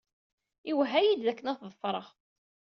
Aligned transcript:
Iwehha-iyi-d 0.71 1.29
akken 1.31 1.49
ad 1.51 1.57
t-ḍefreɣ. 1.57 2.07